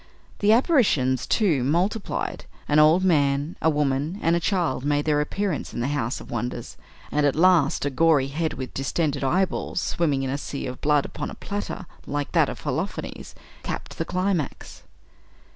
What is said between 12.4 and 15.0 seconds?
of Holofernes capped the climax.